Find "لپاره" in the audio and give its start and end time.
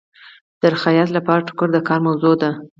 1.17-1.45